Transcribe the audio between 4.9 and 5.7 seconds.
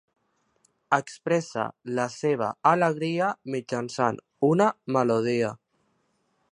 melodia.